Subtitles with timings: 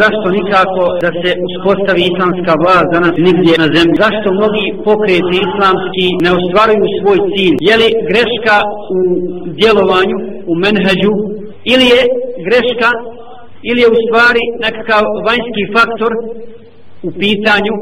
[0.00, 4.02] Zašto nikako da se uspostavi islamska vlast danas nigdje na zemlji?
[4.04, 7.56] Zašto mnogi pokreti islamski ne ostvaruju svoj cilj?
[7.68, 8.56] Je li greška
[8.96, 9.00] u
[9.58, 10.16] djelovanju,
[10.50, 11.12] u menheđu,
[11.72, 12.00] ili je
[12.46, 12.90] greška,
[13.68, 16.12] ili je u stvari nekakav vanjski faktor
[17.08, 17.74] u pitanju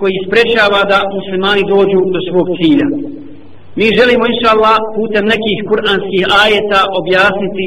[0.00, 2.88] koji sprečava da muslimani dođu do svog cilja?
[3.78, 7.66] Mi želimo, inša Allah, putem nekih kuranskih ajeta objasniti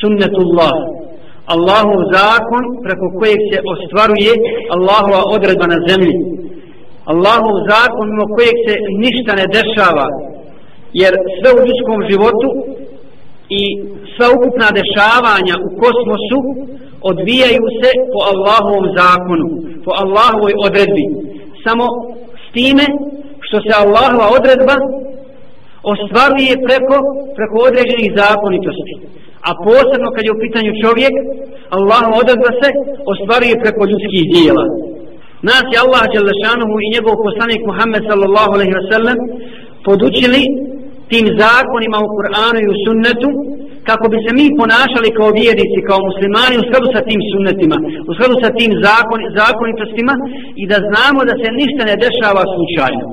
[0.00, 0.76] sunnetullah,
[1.54, 4.32] Allahov zakon preko kojeg se ostvaruje
[4.74, 6.16] Allahova odredba na zemlji.
[7.12, 10.06] Allahov zakon mimo kojeg se ništa ne dešava.
[11.00, 12.48] Jer sve u ljudskom životu
[13.60, 13.62] i
[14.14, 16.38] sva ukupna dešavanja u kosmosu
[17.10, 19.46] odvijaju se po Allahovom zakonu,
[19.84, 21.06] po Allahovoj odredbi.
[21.64, 21.84] Samo
[22.44, 22.86] s time
[23.46, 24.76] što se Allahova odredba
[25.92, 26.96] ostvaruje preko,
[27.36, 29.05] preko određenih zakonitosti
[29.48, 31.14] a posebno kad je u pitanju čovjek,
[31.76, 32.68] Allah odazva se
[33.12, 34.64] ostvaruje preko ljudskih dijela.
[35.50, 39.18] Nas je Allah Đalešanuhu i njegov poslanik Muhammed sallallahu alaihi wa sallam
[39.86, 40.42] podučili
[41.10, 43.30] tim zakonima u Kur'anu i u sunnetu
[43.88, 47.76] kako bi se mi ponašali kao vjernici, kao muslimani u skladu sa tim sunnetima,
[48.08, 50.14] u skladu sa tim zakon, zakonitostima
[50.62, 53.04] i da znamo da se ništa ne dešava slučajno.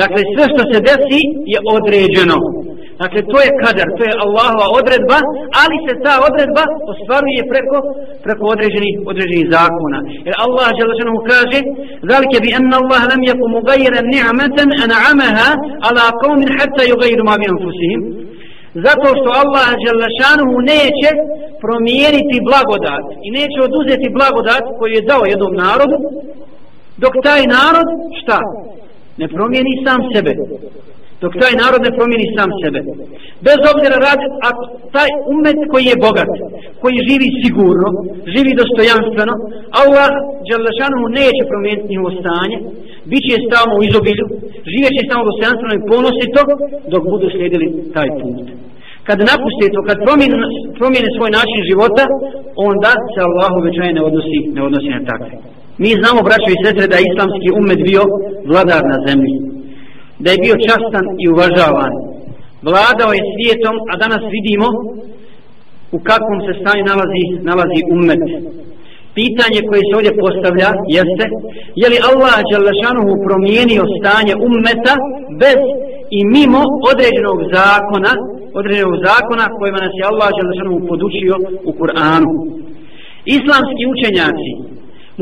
[0.00, 1.20] Dakle, sve što se desi
[1.52, 2.36] je određeno.
[3.02, 5.18] Dakle, to je kader, to je Allahova odredba,
[5.62, 7.78] ali se ta odredba ostvaruje preko,
[8.24, 9.98] preko određenih, određenih zakona.
[10.26, 11.58] Jer Allah žele što kaže,
[12.10, 15.48] Zalike bi enna Allah lam jeku mugajren ni'meten an'amaha
[15.86, 18.02] ala kaumin hatta jugajru ma bin fusihim.
[18.86, 21.08] Zato što Allah Đelešanuhu neće
[21.64, 25.96] promijeniti blagodat i neće oduzeti blagodat koju je dao jednom narodu,
[27.02, 27.88] dok taj narod,
[28.20, 28.38] šta?
[29.20, 30.32] Ne promijeni sam sebe
[31.22, 32.80] dok taj narod ne promijeni sam sebe.
[33.46, 34.48] Bez obzira radi, a
[34.96, 36.30] taj umet koji je bogat,
[36.82, 37.88] koji živi sigurno,
[38.34, 39.34] živi dostojanstveno,
[39.82, 40.10] Allah
[40.48, 42.56] Đalešanu neće promijeniti njihovo stanje,
[43.10, 44.26] bit će stavno u izobilju,
[44.72, 46.40] živjet će stavno dostojanstveno i ponosito,
[46.92, 47.66] dok budu slijedili
[47.96, 48.46] taj put.
[49.06, 50.36] Kad napuste to, kad promijene,
[50.78, 52.04] promijene svoj način života,
[52.70, 55.34] onda se Allah uvećaje ne odnosi, ne odnosi na takve.
[55.82, 58.02] Mi znamo, braćo i sestre, da je islamski umet bio
[58.50, 59.57] vladar na zemlji
[60.22, 61.92] da je bio častan i uvažavan.
[62.68, 64.68] Vladao je svijetom, a danas vidimo
[65.96, 68.24] u kakvom se stanju nalazi, nalazi ummet.
[69.20, 71.24] Pitanje koje se ovdje postavlja jeste,
[71.80, 74.94] je li Allah Đalešanuhu promijenio stanje ummeta
[75.42, 75.60] bez
[76.18, 78.12] i mimo određenog zakona,
[78.60, 81.34] određenog zakona kojima nas je Allah Đalešanuhu podučio
[81.68, 82.30] u Kur'anu.
[83.38, 84.50] Islamski učenjaci,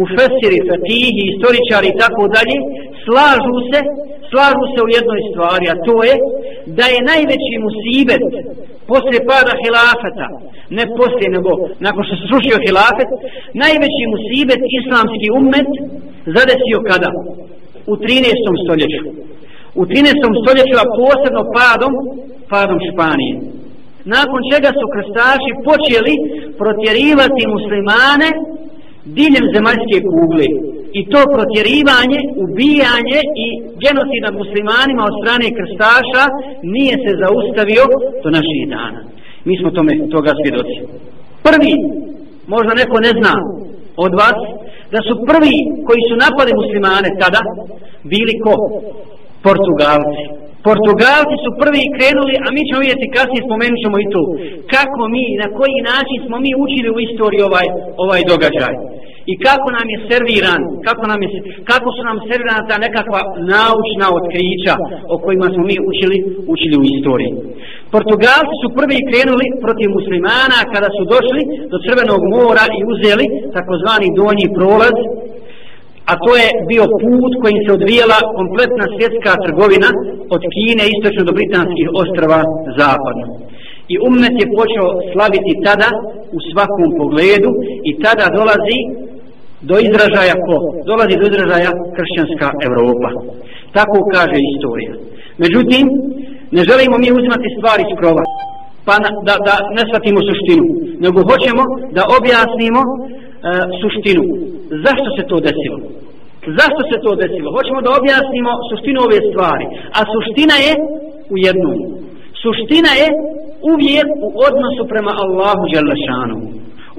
[0.00, 2.56] mufesiri, fatihi, istoričari i tako dalje,
[3.04, 3.80] slažu se,
[4.30, 6.14] slažu se u jednoj stvari, a to je
[6.78, 8.24] da je najveći musibet
[8.90, 10.28] poslije pada hilafeta,
[10.78, 11.50] ne poslije nego
[11.86, 13.10] nakon što se srušio hilafet,
[13.64, 15.70] najveći musibet islamski ummet
[16.36, 17.10] zadesio kada?
[17.92, 18.64] U 13.
[18.64, 19.02] stoljeću.
[19.80, 20.42] U 13.
[20.42, 21.92] stoljeću, a posebno padom,
[22.52, 23.34] padom Španije.
[24.16, 26.14] Nakon čega su krstaši počeli
[26.60, 28.28] protjerivati muslimane
[29.18, 30.46] diljem zemaljske kugle
[30.98, 33.46] i to protjerivanje, ubijanje i
[33.84, 36.24] genocid nad muslimanima od strane krstaša
[36.74, 37.84] nije se zaustavio
[38.22, 39.00] do naših dana.
[39.48, 40.76] Mi smo tome toga svjedoci.
[41.46, 41.72] Prvi,
[42.54, 43.34] možda neko ne zna
[44.04, 44.38] od vas,
[44.94, 45.56] da su prvi
[45.86, 47.40] koji su napali muslimane tada
[48.12, 48.54] bili ko?
[49.48, 50.22] Portugalci.
[50.68, 54.22] Portugalci su prvi krenuli, a mi ćemo vidjeti kasnije spomenut ćemo i to.
[54.74, 57.66] Kako mi, na koji način smo mi učili u istoriji ovaj,
[58.04, 58.74] ovaj događaj
[59.32, 61.28] i kako nam je serviran, kako, nam je,
[61.70, 63.20] kako su nam servirana ta nekakva
[63.54, 64.74] naučna otkrića
[65.14, 66.16] o kojima smo mi učili,
[66.54, 67.32] učili u istoriji.
[67.94, 71.42] Portugalci su prvi krenuli protiv muslimana kada su došli
[71.72, 73.26] do Crvenog mora i uzeli
[73.56, 74.96] takozvani donji prolaz,
[76.10, 79.90] a to je bio put kojim se odvijela kompletna svjetska trgovina
[80.34, 82.40] od Kine istočno do Britanskih ostrava
[82.80, 83.26] zapadno.
[83.92, 85.88] I umet je počeo slaviti tada
[86.36, 87.50] u svakom pogledu
[87.88, 88.78] i tada dolazi
[89.68, 90.56] do izražaja ko?
[90.90, 93.08] Dolazi do izražaja kršćanska Evropa.
[93.76, 94.92] Tako kaže istorija.
[95.42, 95.84] Međutim,
[96.56, 98.24] ne želimo mi uzimati stvari iz krova,
[98.86, 100.64] pa na, da, da ne shvatimo suštinu,
[101.04, 101.62] nego hoćemo
[101.96, 102.96] da objasnimo e,
[103.80, 104.24] suštinu.
[104.84, 105.78] Zašto se to desilo?
[106.58, 107.48] Zašto se to desilo?
[107.56, 109.66] Hoćemo da objasnimo suštinu ove stvari.
[109.98, 110.72] A suština je
[111.34, 111.78] u jednom.
[112.42, 113.08] Suština je
[113.72, 116.38] uvijek u odnosu prema Allahu Đelešanu.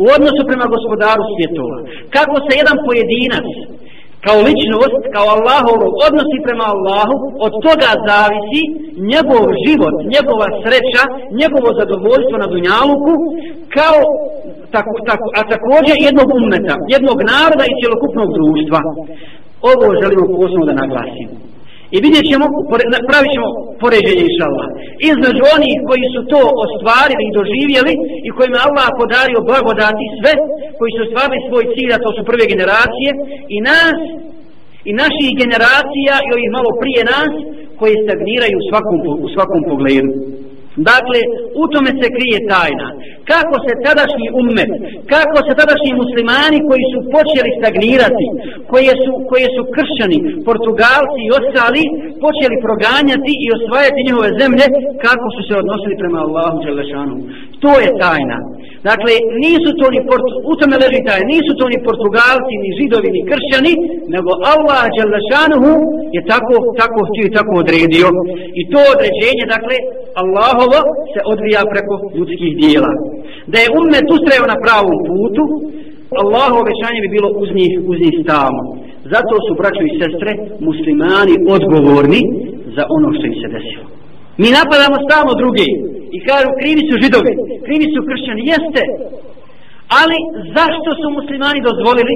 [0.04, 1.78] u odnosu prema gospodaru svjetova.
[2.16, 3.48] Kako se jedan pojedinac
[4.26, 7.16] kao ličnost, kao Allahov odnosi prema Allahu,
[7.46, 8.64] od toga zavisi
[9.12, 11.04] njegov život, njegova sreća,
[11.40, 13.14] njegovo zadovoljstvo na dunjaluku,
[13.78, 14.00] kao
[14.76, 18.80] tako, tako, a također jednog umeta, jednog naroda i cjelokupnog društva.
[19.72, 21.47] Ovo želimo posebno da naglasimo.
[21.96, 22.46] I vidjet ćemo,
[23.10, 23.48] pravit ćemo
[23.84, 24.68] poređenje inša Allah.
[25.12, 27.94] Između onih koji su to ostvarili i doživjeli
[28.28, 30.34] i kojima Allah podario blagodati sve,
[30.78, 33.10] koji su ostvarili svoj cilj, a to su prve generacije,
[33.56, 34.00] i nas,
[34.90, 37.32] i naših generacija, i ovih malo prije nas,
[37.80, 38.96] koji stagniraju u svakom,
[39.26, 40.12] u svakom pogledu.
[40.92, 41.20] Dakle,
[41.62, 42.88] u tome se krije tajna.
[43.32, 44.72] Kako se tadašnji ummet,
[45.14, 48.26] kako se tadašnji muslimani koji su počeli stagnirati,
[48.72, 51.84] koje su, koje su kršćani, portugalci i ostali,
[52.26, 54.66] počeli proganjati i osvajati njihove zemlje,
[55.06, 57.16] kako su se odnosili prema Allahu Đelešanu.
[57.64, 58.40] To je tajna.
[58.90, 59.14] Dakle,
[59.46, 63.22] nisu to ni Portu, u tome leži taj, nisu to ni Portugalci, ni Židovi, ni
[63.30, 63.74] Kršćani,
[64.14, 65.74] nego Allah Đelešanuhu
[66.16, 68.08] je tako, tako htio i tako odredio.
[68.60, 69.76] I to određenje, dakle,
[70.22, 70.80] Allahovo
[71.14, 72.92] se odvija preko ljudskih dijela.
[73.52, 75.44] Da je ummet ustrajao na pravom putu,
[76.22, 78.64] Allahovo obećanje bi bilo uz njih, uz njih stalno.
[79.14, 80.32] Zato su, braćo i sestre,
[80.70, 82.22] muslimani odgovorni
[82.76, 83.86] za ono što im se desilo.
[84.42, 85.70] Mi napadamo stalno drugi
[86.16, 87.34] i kažu krivi su židovi,
[87.66, 88.84] krivi su kršćani, jeste.
[90.02, 90.18] Ali
[90.58, 92.16] zašto su muslimani dozvolili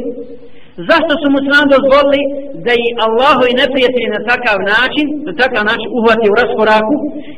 [0.89, 2.21] Zašto su muslimani dozvolili
[2.65, 6.95] da i Allahu i neprijatelji na takav način, na takav način uhvati u raskoraku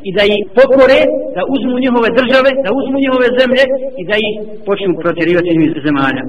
[0.07, 0.99] i da ih pokore,
[1.35, 3.63] da uzmu njihove države, da uzmu njihove zemlje
[4.01, 4.33] i da ih
[4.67, 6.23] počnu protjerivati iz zemalja.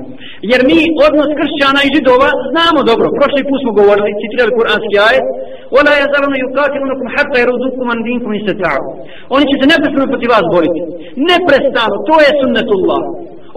[0.51, 3.07] Jer mi odnos kršćana i židova znamo dobro.
[3.19, 5.27] Prošli put smo govorili, citirali kuranski ajet,
[5.75, 7.45] وَلَا je zavrno i ukati unukom hatta i
[8.75, 8.83] an.
[9.35, 10.81] Oni će se neprestano protiv vas boriti.
[11.31, 13.03] Neprestano, to je sunnetullah.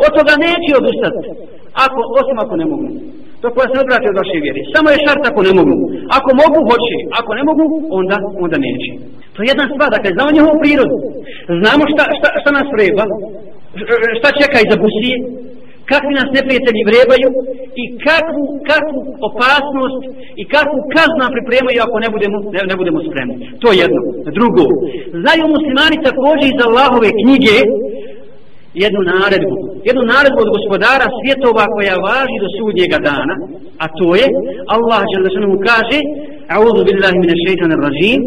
[0.05, 1.27] Od toga neće odustati.
[1.85, 2.87] Ako, osim ako ne mogu
[3.41, 4.61] to koja se odvrati od vaše vjeri.
[4.73, 5.75] Samo je šart ako ne mogu.
[6.17, 6.97] Ako mogu, hoće.
[7.19, 7.65] Ako ne mogu,
[7.99, 8.91] onda, onda neće.
[9.38, 10.98] To je jedna stvar, dakle, znamo njihovu prirodu.
[11.62, 13.06] Znamo šta, šta, šta nas vreba,
[14.19, 15.16] šta čeka iza busije,
[15.92, 17.30] kakvi nas neprijatelji vrebaju
[17.81, 19.00] i kakvu, kakvu
[19.30, 20.01] opasnost
[20.42, 23.36] i kakvu kaznu nam pripremaju ako ne budemo, ne, ne budemo spremni.
[23.62, 24.01] To je jedno.
[24.38, 24.63] Drugo,
[25.22, 27.57] znaju muslimani također iz Allahove knjige
[28.83, 29.55] jednu naredbu,
[29.87, 33.35] jednu naredbu od gospodara svjetova koja važi do sudnjega dana,
[33.83, 34.27] a to je
[34.75, 35.99] Allah dželle mu kaže:
[36.55, 38.21] "A'udhu billahi minash shaitanir rajim,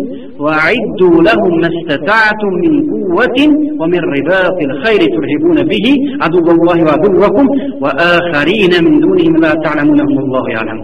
[0.44, 3.50] wa'iddu lahum mastata'tum min quwwatin
[3.80, 5.92] wa min ribatil khayri turhibuna bihi
[6.26, 7.46] aduwallahi wa aduwakum
[7.84, 10.78] wa akharina min dunihim la ta'lamunahum Allahu ya'lam."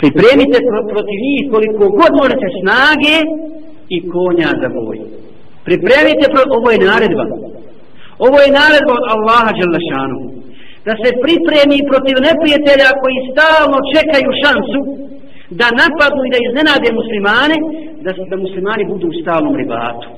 [0.00, 0.58] Pripremite
[0.92, 3.16] protiv njih koliko god možete snage
[3.96, 4.98] i konja za boj.
[5.64, 6.24] Pripremite,
[6.56, 7.24] ovo je naredba,
[8.26, 10.18] Ovo je naredba od Allaha Đelešanu.
[10.86, 14.80] Da se pripremi protiv neprijatelja koji stalno čekaju šansu
[15.60, 17.56] da napadnu i da iznenade muslimane,
[18.04, 20.08] da, da muslimani budu u stalnom ribatu.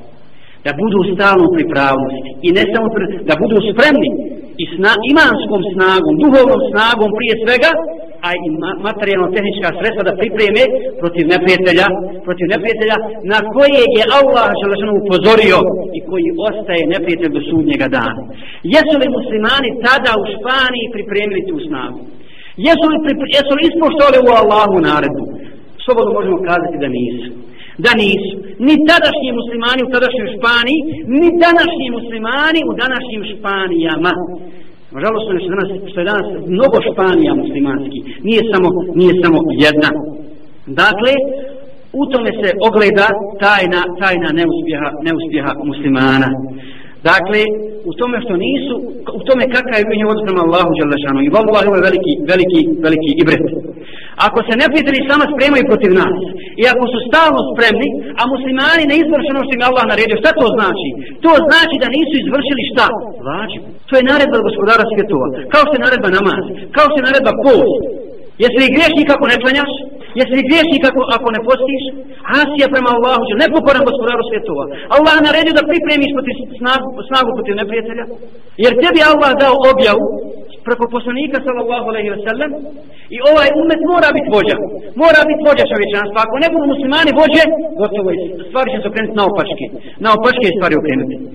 [0.66, 2.30] Da budu u stalnom pripravnosti.
[2.46, 2.86] I ne samo
[3.28, 4.10] da budu spremni
[4.62, 7.70] i sna, imanskom snagom, duhovnom snagom prije svega,
[8.26, 8.48] a i
[8.88, 10.62] materijalno-tehnička sredstva da pripreme
[11.02, 11.86] protiv neprijatelja,
[12.26, 12.96] protiv neprijatelja
[13.32, 15.58] na koje je Allah Želešanu upozorio
[15.98, 18.22] i koji ostaje neprijatelj do sudnjega dana.
[18.74, 22.00] Jesu li muslimani tada u Španiji pripremili tu snagu?
[22.66, 22.98] Jesu li,
[23.36, 25.24] jesu li ispoštovali u Allahu naredbu?
[25.84, 27.30] Slobodno možemo kazati da nisu.
[27.84, 28.34] Da nisu.
[28.66, 30.80] Ni tadašnji muslimani u tadašnjoj Španiji,
[31.20, 34.12] ni današnji muslimani u današnjim Španijama.
[34.96, 36.26] Nažalost, što je danas, što je danas
[36.56, 37.98] mnogo Španija muslimanski,
[38.28, 38.68] nije samo,
[39.00, 39.90] nije samo jedna.
[40.82, 41.12] Dakle,
[42.00, 43.08] u tome se ogleda
[43.44, 46.28] tajna, tajna neuspjeha, neuspjeha muslimana.
[47.10, 47.40] Dakle,
[47.90, 48.74] u tome što nisu,
[49.18, 51.20] u tome kakav je njih odprema Allahu Đalešanu.
[51.22, 53.44] I vallahi ovo je veliki, veliki, veliki ibret.
[54.26, 56.18] Ako se neprijatelji sama spremaju protiv nas,
[56.60, 57.88] i ako su stalno spremni,
[58.20, 60.88] a muslimani ne izvrši ono što im Allah naredio, šta to znači?
[61.24, 62.86] To znači da nisu izvršili šta?
[63.26, 63.60] Vađu.
[63.88, 65.26] To je naredba gospodara svjetova.
[65.52, 66.44] Kao što je naredba namaz,
[66.76, 67.82] kao što je naredba post.
[68.42, 69.72] Jesi li griješnik ako ne klanjaš?
[70.18, 71.82] Jesi li griješnik ako, ako ne postiš?
[72.40, 74.64] Asija prema Allahu, ne pokoran gospodaru svjetova.
[74.96, 78.04] Allah naredio da pripremiš protiv snagu, snagu protiv neprijatelja.
[78.64, 80.06] Jer tebi Allah dao objavu
[80.66, 82.50] preko poslanika sallallahu alejhi ve sellem
[83.16, 84.56] i ovaj umet mora biti vođa.
[85.02, 86.18] Mora biti vođa čovječanstva.
[86.24, 87.42] Ako ne budu muslimani vođe,
[87.80, 88.18] gotovo je.
[88.48, 89.64] Stvari će se okrenuti na opačke.
[90.04, 91.14] Na opačke stvari okrenuti.